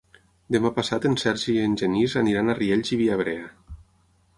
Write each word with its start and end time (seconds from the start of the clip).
Demà 0.55 0.71
passat 0.77 1.05
en 1.09 1.19
Sergi 1.25 1.55
i 1.57 1.61
en 1.67 1.77
Genís 1.83 2.19
aniran 2.25 2.51
a 2.51 2.57
Riells 2.65 2.95
i 2.97 3.01
Viabrea. 3.05 3.51